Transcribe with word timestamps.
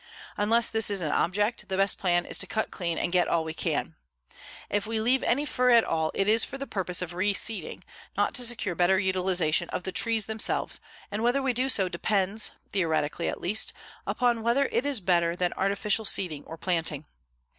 Unless 0.35 0.71
this 0.71 0.89
is 0.89 1.01
an 1.01 1.11
object, 1.11 1.69
the 1.69 1.77
best 1.77 1.99
plan 1.99 2.25
is 2.25 2.39
to 2.39 2.47
cut 2.47 2.71
clean 2.71 2.97
and 2.97 3.11
get 3.11 3.27
all 3.27 3.43
we 3.43 3.53
can. 3.53 3.93
If 4.67 4.87
we 4.87 4.99
leave 4.99 5.21
any 5.21 5.45
fir 5.45 5.69
at 5.69 5.83
all 5.83 6.09
it 6.15 6.27
is 6.27 6.43
for 6.43 6.57
the 6.57 6.65
purpose 6.65 7.03
of 7.03 7.13
reseeding, 7.13 7.83
not 8.17 8.33
to 8.33 8.43
secure 8.43 8.73
better 8.73 8.97
utilization 8.97 9.69
of 9.69 9.83
the 9.83 9.91
trees 9.91 10.25
themselves, 10.25 10.79
and 11.11 11.21
whether 11.21 11.43
we 11.43 11.53
do 11.53 11.69
so 11.69 11.87
depends, 11.87 12.49
theoretically 12.71 13.29
at 13.29 13.41
least, 13.41 13.73
upon 14.07 14.41
whether 14.41 14.65
it 14.71 14.87
is 14.87 15.01
better 15.01 15.35
than 15.35 15.53
artificial 15.53 16.05
seeding 16.05 16.43
or 16.45 16.57
planting. 16.57 17.05